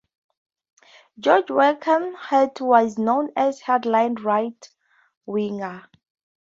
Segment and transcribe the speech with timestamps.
[1.19, 5.87] George Wackenhut was known as a hard-line right-winger.